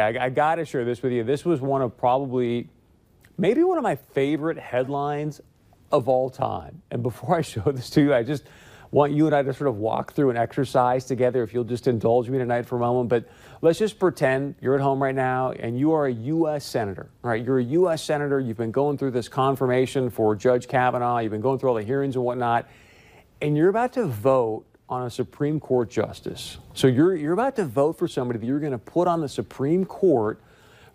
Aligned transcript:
I, 0.00 0.16
I 0.16 0.30
got 0.30 0.56
to 0.56 0.64
share 0.64 0.84
this 0.84 1.02
with 1.02 1.10
you. 1.10 1.24
This 1.24 1.44
was 1.44 1.60
one 1.60 1.82
of 1.82 1.96
probably, 1.96 2.68
maybe 3.36 3.64
one 3.64 3.78
of 3.78 3.82
my 3.82 3.96
favorite 3.96 4.56
headlines 4.56 5.40
of 5.90 6.08
all 6.08 6.30
time. 6.30 6.82
And 6.92 7.02
before 7.02 7.36
I 7.36 7.40
show 7.40 7.72
this 7.72 7.90
to 7.90 8.02
you, 8.02 8.14
I 8.14 8.22
just 8.22 8.44
want 8.92 9.12
you 9.12 9.26
and 9.26 9.34
I 9.34 9.42
to 9.42 9.52
sort 9.52 9.66
of 9.66 9.78
walk 9.78 10.12
through 10.12 10.30
an 10.30 10.36
exercise 10.36 11.04
together, 11.04 11.42
if 11.42 11.52
you'll 11.52 11.64
just 11.64 11.88
indulge 11.88 12.30
me 12.30 12.38
tonight 12.38 12.64
for 12.64 12.76
a 12.76 12.78
moment. 12.78 13.08
But 13.08 13.28
let's 13.60 13.80
just 13.80 13.98
pretend 13.98 14.54
you're 14.60 14.76
at 14.76 14.80
home 14.80 15.02
right 15.02 15.16
now 15.16 15.50
and 15.50 15.76
you 15.76 15.90
are 15.92 16.06
a 16.06 16.12
U.S. 16.12 16.64
Senator, 16.64 17.10
right? 17.22 17.44
You're 17.44 17.58
a 17.58 17.64
U.S. 17.64 18.00
Senator. 18.00 18.38
You've 18.38 18.56
been 18.56 18.70
going 18.70 18.98
through 18.98 19.10
this 19.10 19.28
confirmation 19.28 20.10
for 20.10 20.36
Judge 20.36 20.68
Kavanaugh. 20.68 21.18
You've 21.18 21.32
been 21.32 21.40
going 21.40 21.58
through 21.58 21.70
all 21.70 21.74
the 21.74 21.82
hearings 21.82 22.14
and 22.14 22.24
whatnot. 22.24 22.68
And 23.42 23.56
you're 23.56 23.68
about 23.68 23.94
to 23.94 24.06
vote 24.06 24.64
on 24.88 25.04
a 25.04 25.10
Supreme 25.10 25.60
Court 25.60 25.90
justice. 25.90 26.58
So 26.74 26.86
you're, 26.86 27.14
you're 27.14 27.34
about 27.34 27.56
to 27.56 27.64
vote 27.64 27.98
for 27.98 28.08
somebody 28.08 28.38
that 28.38 28.46
you're 28.46 28.60
going 28.60 28.72
to 28.72 28.78
put 28.78 29.06
on 29.06 29.20
the 29.20 29.28
Supreme 29.28 29.84
Court 29.84 30.40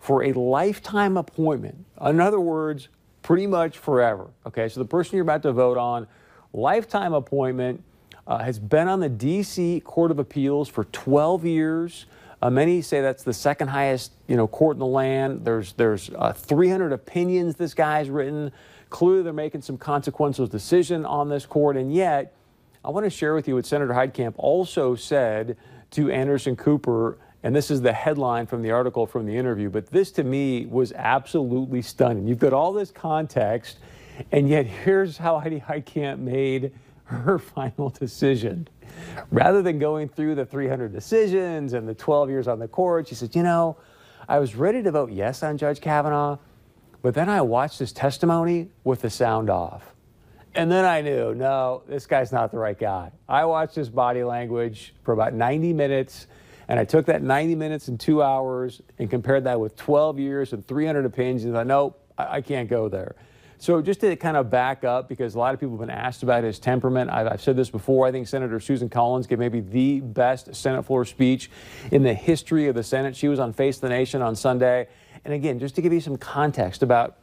for 0.00 0.24
a 0.24 0.32
lifetime 0.32 1.16
appointment. 1.16 1.84
In 2.04 2.20
other 2.20 2.40
words, 2.40 2.88
pretty 3.22 3.46
much 3.46 3.78
forever. 3.78 4.28
Okay, 4.46 4.68
so 4.68 4.80
the 4.80 4.86
person 4.86 5.16
you're 5.16 5.22
about 5.22 5.42
to 5.42 5.52
vote 5.52 5.78
on, 5.78 6.06
lifetime 6.52 7.14
appointment, 7.14 7.82
uh, 8.26 8.38
has 8.38 8.58
been 8.58 8.88
on 8.88 9.00
the 9.00 9.08
D.C. 9.08 9.80
Court 9.80 10.10
of 10.10 10.18
Appeals 10.18 10.68
for 10.68 10.84
12 10.84 11.44
years. 11.44 12.06
Uh, 12.40 12.50
many 12.50 12.82
say 12.82 13.00
that's 13.00 13.22
the 13.22 13.32
second 13.32 13.68
highest, 13.68 14.12
you 14.26 14.36
know, 14.36 14.46
court 14.46 14.76
in 14.76 14.80
the 14.80 14.86
land. 14.86 15.44
There's 15.44 15.72
there's 15.74 16.10
uh, 16.16 16.32
300 16.32 16.92
opinions 16.92 17.56
this 17.56 17.74
guy's 17.74 18.10
written. 18.10 18.50
Clearly, 18.90 19.22
they're 19.22 19.32
making 19.32 19.62
some 19.62 19.78
consequential 19.78 20.46
decision 20.46 21.04
on 21.04 21.28
this 21.28 21.46
court, 21.46 21.76
and 21.76 21.92
yet 21.92 22.34
I 22.84 22.90
want 22.90 23.04
to 23.04 23.10
share 23.10 23.34
with 23.34 23.48
you 23.48 23.54
what 23.54 23.64
Senator 23.64 23.94
Heitkamp 23.94 24.34
also 24.36 24.94
said 24.94 25.56
to 25.92 26.10
Anderson 26.10 26.54
Cooper, 26.54 27.16
and 27.42 27.56
this 27.56 27.70
is 27.70 27.80
the 27.80 27.94
headline 27.94 28.46
from 28.46 28.60
the 28.60 28.72
article 28.72 29.06
from 29.06 29.24
the 29.24 29.34
interview, 29.34 29.70
but 29.70 29.86
this 29.86 30.10
to 30.12 30.22
me 30.22 30.66
was 30.66 30.92
absolutely 30.92 31.80
stunning. 31.80 32.26
You've 32.26 32.40
got 32.40 32.52
all 32.52 32.74
this 32.74 32.90
context, 32.90 33.78
and 34.32 34.50
yet 34.50 34.66
here's 34.66 35.16
how 35.16 35.38
Heidi 35.38 35.60
Heitkamp 35.60 36.18
made 36.18 36.72
her 37.04 37.38
final 37.54 37.88
decision. 37.88 38.68
Rather 39.30 39.62
than 39.62 39.78
going 39.78 40.06
through 40.06 40.34
the 40.34 40.44
300 40.44 40.92
decisions 40.92 41.72
and 41.72 41.88
the 41.88 41.94
12 41.94 42.28
years 42.28 42.46
on 42.46 42.58
the 42.58 42.68
court, 42.68 43.08
she 43.08 43.14
said, 43.14 43.34
You 43.34 43.44
know, 43.44 43.78
I 44.28 44.38
was 44.38 44.56
ready 44.56 44.82
to 44.82 44.90
vote 44.90 45.10
yes 45.10 45.42
on 45.42 45.56
Judge 45.56 45.80
Kavanaugh, 45.80 46.36
but 47.00 47.14
then 47.14 47.30
I 47.30 47.40
watched 47.40 47.78
his 47.78 47.94
testimony 47.94 48.68
with 48.84 49.00
the 49.00 49.10
sound 49.10 49.48
off. 49.48 49.93
And 50.54 50.70
then 50.70 50.84
I 50.84 51.00
knew, 51.00 51.34
no, 51.34 51.82
this 51.88 52.06
guy's 52.06 52.30
not 52.30 52.52
the 52.52 52.58
right 52.58 52.78
guy. 52.78 53.10
I 53.28 53.44
watched 53.44 53.74
his 53.74 53.90
body 53.90 54.22
language 54.22 54.94
for 55.02 55.12
about 55.12 55.34
90 55.34 55.72
minutes, 55.72 56.28
and 56.68 56.78
I 56.78 56.84
took 56.84 57.06
that 57.06 57.22
90 57.22 57.56
minutes 57.56 57.88
and 57.88 57.98
two 57.98 58.22
hours 58.22 58.80
and 58.98 59.10
compared 59.10 59.44
that 59.44 59.58
with 59.58 59.74
12 59.76 60.20
years 60.20 60.52
and 60.52 60.66
300 60.66 61.06
opinions, 61.06 61.44
and 61.44 61.58
I 61.58 61.64
nope, 61.64 62.00
I, 62.16 62.36
I 62.36 62.40
can't 62.40 62.68
go 62.68 62.88
there. 62.88 63.16
So 63.58 63.80
just 63.82 64.00
to 64.00 64.14
kind 64.14 64.36
of 64.36 64.50
back 64.50 64.84
up, 64.84 65.08
because 65.08 65.34
a 65.34 65.38
lot 65.38 65.54
of 65.54 65.60
people 65.60 65.76
have 65.76 65.86
been 65.86 65.96
asked 65.96 66.22
about 66.22 66.44
his 66.44 66.58
temperament, 66.58 67.10
I've, 67.10 67.26
I've, 67.26 67.42
said 67.42 67.56
this 67.56 67.70
before. 67.70 68.06
I 68.06 68.12
think 68.12 68.28
Senator 68.28 68.60
Susan 68.60 68.88
Collins 68.88 69.26
gave 69.26 69.38
maybe 69.38 69.60
the 69.60 70.00
best 70.00 70.54
Senate 70.54 70.84
floor 70.84 71.04
speech 71.04 71.50
in 71.90 72.02
the 72.02 72.14
history 72.14 72.68
of 72.68 72.74
the 72.74 72.82
Senate. 72.82 73.16
She 73.16 73.26
was 73.26 73.40
on 73.40 73.52
Face 73.52 73.78
the 73.78 73.88
Nation 73.88 74.22
on 74.22 74.36
Sunday. 74.36 74.86
And 75.24 75.32
again, 75.32 75.58
just 75.58 75.74
to 75.76 75.82
give 75.82 75.92
you 75.92 76.00
some 76.00 76.16
context 76.16 76.82
about 76.82 77.16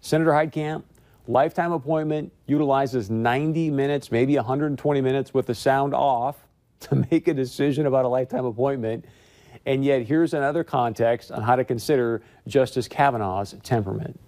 Senator 0.00 0.32
Heitkamp, 0.32 0.82
Lifetime 1.28 1.72
appointment 1.72 2.32
utilizes 2.46 3.08
90 3.08 3.70
minutes, 3.70 4.10
maybe 4.10 4.36
120 4.36 5.00
minutes 5.00 5.32
with 5.32 5.46
the 5.46 5.54
sound 5.54 5.94
off 5.94 6.36
to 6.80 7.06
make 7.10 7.28
a 7.28 7.34
decision 7.34 7.86
about 7.86 8.04
a 8.04 8.08
lifetime 8.08 8.44
appointment. 8.44 9.04
And 9.66 9.84
yet, 9.84 10.02
here's 10.02 10.34
another 10.34 10.64
context 10.64 11.30
on 11.30 11.42
how 11.42 11.54
to 11.54 11.64
consider 11.64 12.22
Justice 12.48 12.88
Kavanaugh's 12.88 13.54
temperament. 13.62 14.18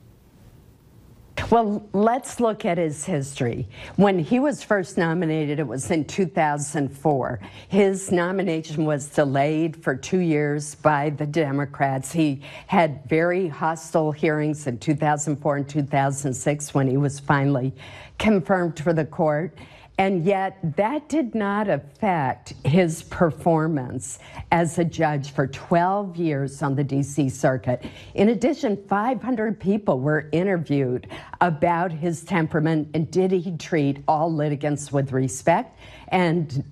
Well, 1.51 1.87
let's 1.93 2.41
look 2.41 2.65
at 2.65 2.79
his 2.79 3.05
history. 3.05 3.69
When 3.97 4.19
he 4.19 4.39
was 4.39 4.63
first 4.63 4.97
nominated, 4.97 5.59
it 5.59 5.67
was 5.67 5.91
in 5.91 6.05
2004. 6.05 7.41
His 7.69 8.13
nomination 8.13 8.85
was 8.85 9.09
delayed 9.09 9.77
for 9.77 9.95
two 9.97 10.19
years 10.19 10.75
by 10.77 11.11
the 11.11 11.27
Democrats. 11.27 12.13
He 12.13 12.41
had 12.67 13.09
very 13.09 13.49
hostile 13.49 14.13
hearings 14.13 14.67
in 14.67 14.79
2004 14.79 15.57
and 15.57 15.69
2006 15.69 16.75
when 16.75 16.89
he 16.89 16.97
was 16.97 17.21
finally 17.21 17.75
confirmed 18.19 18.79
for 18.79 18.93
the 18.93 19.05
court. 19.05 19.57
And 19.97 20.25
yet, 20.25 20.59
that 20.77 21.09
did 21.09 21.37
not 21.37 21.69
affect 21.69 22.55
his 22.65 23.05
performance 23.05 24.19
as 24.51 24.77
a 24.79 24.85
judge 24.85 25.31
for 25.31 25.47
12 25.47 26.17
years 26.17 26.63
on 26.63 26.75
the 26.75 26.85
DC 26.85 27.31
Circuit. 27.31 27.85
In 28.15 28.31
addition, 28.31 28.77
500 28.89 29.61
people 29.61 30.01
were 30.01 30.29
interviewed 30.33 31.07
about 31.41 31.93
his 31.93 32.25
temperament 32.25 32.89
and 32.95 33.09
did 33.09 33.31
he 33.31 33.57
treat 33.57 33.99
all 34.09 34.33
litigants 34.33 34.91
with 34.91 35.13
respect? 35.13 35.79
And 36.09 36.65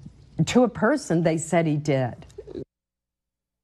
to 0.47 0.65
a 0.65 0.69
person, 0.69 1.22
they 1.22 1.38
said 1.38 1.66
he 1.66 1.77
did. 1.77 2.27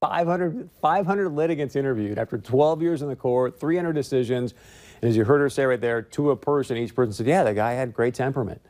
500, 0.01 0.69
500 0.81 1.29
litigants 1.29 1.75
interviewed 1.75 2.17
after 2.17 2.37
12 2.37 2.81
years 2.81 3.01
in 3.01 3.09
the 3.09 3.15
court, 3.17 3.59
300 3.59 3.91
decisions. 3.91 4.53
And 5.01 5.09
as 5.09 5.17
you 5.17 5.25
heard 5.25 5.41
her 5.41 5.49
say 5.49 5.65
right 5.65 5.81
there, 5.81 6.01
to 6.01 6.31
a 6.31 6.37
person, 6.37 6.77
each 6.77 6.95
person 6.95 7.11
said, 7.11 7.27
Yeah, 7.27 7.43
the 7.43 7.53
guy 7.53 7.73
had 7.73 7.93
great 7.93 8.13
temperament. 8.13 8.61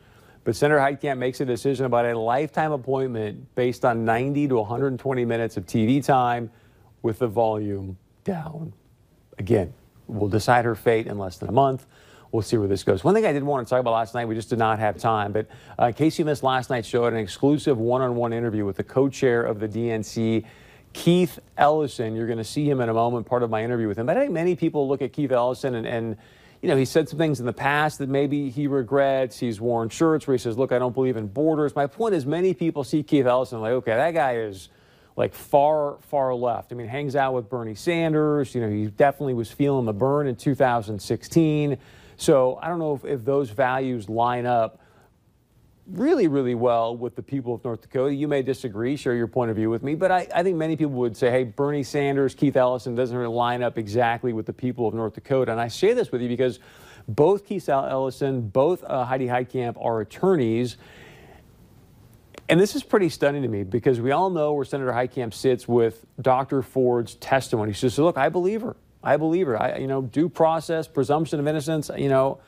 But 0.43 0.55
Senator 0.55 0.79
Heitkamp 0.79 1.17
makes 1.17 1.41
a 1.41 1.45
decision 1.45 1.85
about 1.85 2.05
a 2.05 2.17
lifetime 2.17 2.71
appointment 2.71 3.53
based 3.55 3.85
on 3.85 4.05
90 4.05 4.47
to 4.49 4.55
120 4.55 5.25
minutes 5.25 5.57
of 5.57 5.65
TV 5.65 6.03
time 6.03 6.49
with 7.01 7.19
the 7.19 7.27
volume 7.27 7.97
down. 8.23 8.73
Again, 9.37 9.73
we'll 10.07 10.29
decide 10.29 10.65
her 10.65 10.75
fate 10.75 11.07
in 11.07 11.17
less 11.17 11.37
than 11.37 11.49
a 11.49 11.53
month. 11.53 11.85
We'll 12.31 12.43
see 12.43 12.57
where 12.57 12.67
this 12.67 12.83
goes. 12.83 13.03
One 13.03 13.15
thing 13.15 13.25
I 13.25 13.33
did 13.33 13.43
want 13.43 13.67
to 13.67 13.69
talk 13.69 13.79
about 13.79 13.93
last 13.93 14.13
night, 14.13 14.27
we 14.27 14.35
just 14.35 14.49
did 14.49 14.59
not 14.59 14.77
have 14.77 14.97
time, 14.97 15.31
but 15.31 15.47
uh, 15.79 15.85
in 15.87 15.93
case 15.93 16.19
you 16.19 16.25
missed 16.25 16.43
last 16.43 16.69
night's 16.69 16.87
show, 16.87 17.03
had 17.05 17.13
an 17.13 17.19
exclusive 17.19 17.77
one 17.77 18.01
on 18.01 18.15
one 18.15 18.33
interview 18.33 18.65
with 18.65 18.77
the 18.77 18.83
co 18.83 19.09
chair 19.09 19.43
of 19.43 19.59
the 19.59 19.67
DNC, 19.67 20.45
Keith 20.93 21.39
Ellison. 21.57 22.15
You're 22.15 22.27
going 22.27 22.37
to 22.37 22.43
see 22.43 22.69
him 22.69 22.81
in 22.81 22.89
a 22.89 22.93
moment, 22.93 23.25
part 23.25 23.41
of 23.41 23.49
my 23.49 23.63
interview 23.63 23.87
with 23.87 23.97
him. 23.97 24.05
But 24.05 24.17
I 24.17 24.21
think 24.21 24.31
many 24.31 24.55
people 24.55 24.87
look 24.87 25.01
at 25.01 25.11
Keith 25.11 25.31
Ellison 25.31 25.75
and, 25.75 25.87
and 25.87 26.17
you 26.61 26.67
know, 26.67 26.75
he 26.75 26.85
said 26.85 27.07
some 27.07 27.17
things 27.17 27.39
in 27.39 27.45
the 27.45 27.53
past 27.53 27.99
that 27.99 28.09
maybe 28.09 28.49
he 28.49 28.67
regrets. 28.67 29.39
He's 29.39 29.61
worn 29.61 29.89
shirts 29.89 30.27
where 30.27 30.35
he 30.35 30.39
says, 30.39 30.57
look, 30.57 30.71
I 30.71 30.79
don't 30.79 30.93
believe 30.93 31.15
in 31.15 31.27
borders. 31.27 31.75
My 31.75 31.87
point 31.87 32.15
is 32.15 32.25
many 32.25 32.53
people 32.53 32.83
see 32.83 33.01
Keith 33.01 33.25
Ellison 33.25 33.61
like, 33.61 33.71
okay, 33.71 33.95
that 33.95 34.13
guy 34.13 34.37
is 34.37 34.69
like 35.15 35.33
far, 35.33 35.97
far 36.09 36.33
left. 36.33 36.71
I 36.71 36.75
mean, 36.75 36.87
hangs 36.87 37.15
out 37.15 37.33
with 37.33 37.49
Bernie 37.49 37.75
Sanders. 37.75 38.53
You 38.53 38.61
know, 38.61 38.69
he 38.69 38.87
definitely 38.87 39.35
was 39.35 39.51
feeling 39.51 39.85
the 39.85 39.93
burn 39.93 40.27
in 40.27 40.35
2016. 40.35 41.77
So 42.17 42.59
I 42.61 42.67
don't 42.67 42.79
know 42.79 42.95
if, 42.95 43.05
if 43.05 43.23
those 43.23 43.49
values 43.49 44.09
line 44.09 44.45
up 44.45 44.81
really, 45.91 46.27
really 46.27 46.55
well 46.55 46.95
with 46.95 47.15
the 47.15 47.23
people 47.23 47.55
of 47.55 47.63
North 47.63 47.81
Dakota. 47.81 48.13
You 48.13 48.27
may 48.27 48.41
disagree, 48.41 48.95
share 48.95 49.15
your 49.15 49.27
point 49.27 49.49
of 49.49 49.57
view 49.57 49.69
with 49.69 49.83
me, 49.83 49.95
but 49.95 50.11
I, 50.11 50.27
I, 50.33 50.43
think 50.43 50.57
many 50.57 50.75
people 50.75 50.93
would 50.93 51.17
say, 51.17 51.31
hey, 51.31 51.43
Bernie 51.43 51.83
Sanders, 51.83 52.35
Keith 52.35 52.55
Ellison 52.55 52.95
doesn't 52.95 53.15
really 53.15 53.33
line 53.33 53.63
up 53.63 53.77
exactly 53.77 54.33
with 54.33 54.45
the 54.45 54.53
people 54.53 54.87
of 54.87 54.93
North 54.93 55.13
Dakota. 55.13 55.51
And 55.51 55.59
I 55.59 55.67
say 55.67 55.93
this 55.93 56.11
with 56.11 56.21
you 56.21 56.27
because 56.27 56.59
both 57.07 57.45
Keith 57.45 57.67
Ellison, 57.69 58.41
both 58.49 58.83
uh, 58.83 59.05
Heidi 59.05 59.27
Heitkamp 59.27 59.83
are 59.83 60.01
attorneys. 60.01 60.77
And 62.47 62.59
this 62.59 62.75
is 62.75 62.83
pretty 62.83 63.09
stunning 63.09 63.41
to 63.43 63.47
me 63.47 63.63
because 63.63 63.99
we 63.99 64.11
all 64.11 64.29
know 64.29 64.53
where 64.53 64.65
Senator 64.65 64.91
Heitkamp 64.91 65.33
sits 65.33 65.67
with 65.67 66.05
Dr. 66.21 66.61
Ford's 66.61 67.15
testimony. 67.15 67.73
She 67.73 67.81
says, 67.81 67.99
look, 67.99 68.17
I 68.17 68.29
believe 68.29 68.61
her. 68.61 68.75
I 69.03 69.17
believe 69.17 69.47
her. 69.47 69.61
I, 69.61 69.77
you 69.77 69.87
know, 69.87 70.01
due 70.01 70.29
process, 70.29 70.87
presumption 70.87 71.39
of 71.39 71.47
innocence, 71.47 71.89
you 71.95 72.09
know, 72.09 72.39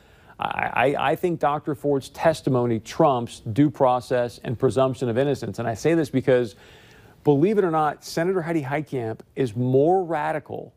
I, 0.42 0.96
I, 0.98 1.16
think 1.16 1.38
Dr. 1.38 1.74
Ford's 1.74 2.08
testimony 2.08 2.80
trumps 2.80 3.40
due 3.40 3.70
process 3.70 4.40
and 4.42 4.58
presumption 4.58 5.08
of 5.08 5.16
innocence. 5.16 5.58
And 5.58 5.68
I 5.68 5.74
say 5.74 5.94
this 5.94 6.10
because, 6.10 6.56
believe 7.22 7.58
it 7.58 7.64
or 7.64 7.70
not, 7.70 8.04
Senator 8.04 8.42
Heidi 8.42 8.62
Heitkamp 8.62 9.20
is 9.36 9.54
more 9.54 10.02
radical. 10.02 10.74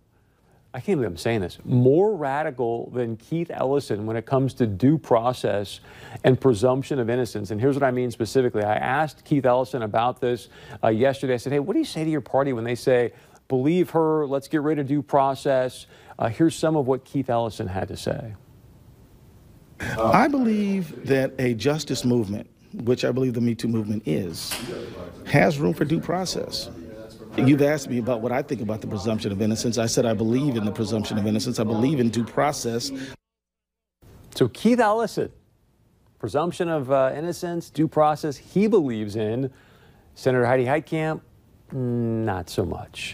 I 0.73 0.81
can't 0.81 0.97
believe 0.97 1.09
I'm 1.09 1.17
saying 1.17 1.41
this. 1.41 1.57
More 1.63 2.15
radical 2.15 2.91
than 2.91 3.17
Keith 3.17 3.49
Ellison 3.49 4.05
when 4.05 4.17
it 4.17 4.25
comes 4.25 4.53
to 4.55 4.67
due 4.67 4.97
process 4.97 5.79
and 6.23 6.39
presumption 6.39 6.99
of 6.99 7.09
innocence. 7.09 7.49
And 7.49 7.59
here's 7.59 7.75
what 7.75 7.83
I 7.83 7.91
mean 7.91 8.11
specifically. 8.11 8.63
I 8.63 8.75
asked 8.75 9.25
Keith 9.25 9.45
Ellison 9.45 9.81
about 9.81 10.21
this 10.21 10.49
uh, 10.83 10.89
yesterday. 10.89 11.35
I 11.35 11.37
said, 11.37 11.53
"Hey, 11.53 11.59
what 11.59 11.73
do 11.73 11.79
you 11.79 11.85
say 11.85 12.03
to 12.03 12.09
your 12.09 12.21
party 12.21 12.53
when 12.53 12.65
they 12.65 12.75
say?" 12.75 13.13
Believe 13.47 13.91
her, 13.91 14.25
let's 14.25 14.47
get 14.47 14.63
rid 14.63 14.79
of 14.79 14.87
due 14.87 15.03
process. 15.03 15.85
Uh, 16.17 16.29
here's 16.29 16.55
some 16.55 16.75
of 16.75 16.87
what 16.87 17.05
Keith 17.05 17.29
Ellison 17.29 17.67
had 17.67 17.87
to 17.89 17.95
say. 17.95 18.33
I 19.79 20.27
believe 20.27 21.05
that 21.07 21.33
a 21.39 21.53
justice 21.53 22.05
movement, 22.05 22.49
which 22.73 23.05
I 23.05 23.11
believe 23.11 23.33
the 23.33 23.41
Me 23.41 23.55
Too 23.55 23.67
movement 23.67 24.03
is, 24.05 24.53
has 25.25 25.59
room 25.59 25.73
for 25.73 25.85
due 25.85 25.99
process. 25.99 26.69
You've 27.37 27.61
asked 27.61 27.89
me 27.89 27.97
about 27.97 28.21
what 28.21 28.31
I 28.31 28.41
think 28.41 28.61
about 28.61 28.79
the 28.79 28.87
presumption 28.87 29.31
of 29.31 29.41
innocence. 29.41 29.77
I 29.77 29.87
said 29.87 30.05
I 30.05 30.13
believe 30.13 30.55
in 30.55 30.63
the 30.63 30.71
presumption 30.71 31.17
of 31.17 31.27
innocence. 31.27 31.59
I 31.59 31.65
believe 31.65 31.99
in 31.99 32.09
due 32.09 32.23
process. 32.23 32.91
So 34.35 34.47
Keith 34.47 34.79
Ellison, 34.79 35.31
presumption 36.19 36.69
of 36.69 36.91
uh, 36.91 37.11
innocence, 37.13 37.69
due 37.69 37.89
process, 37.89 38.37
he 38.37 38.67
believes 38.67 39.15
in. 39.15 39.51
Senator 40.15 40.45
Heidi 40.45 40.63
Heitkamp, 40.63 41.19
not 41.73 42.49
so 42.49 42.65
much. 42.65 43.13